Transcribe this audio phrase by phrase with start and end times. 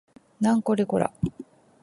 [0.39, 1.13] なんこれこら